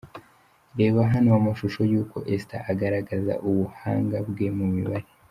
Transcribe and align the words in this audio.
Reba 0.79 1.01
hano 1.13 1.29
amashusho 1.39 1.81
y'uko 1.91 2.17
Esther 2.33 2.61
agaragaza 2.71 3.33
ubuhanga 3.47 4.17
bwe 4.27 4.47
mu 4.57 4.65
mibare. 4.75 5.07